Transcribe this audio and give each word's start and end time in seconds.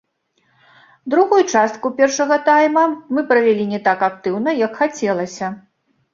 Другую 1.13 1.41
частку 1.53 1.91
першага 1.99 2.39
тайма 2.47 2.85
мы 3.13 3.25
правялі 3.33 3.69
не 3.75 3.79
так 3.91 3.99
актыўна, 4.09 4.49
як 4.65 4.71
хацелася. 4.83 5.55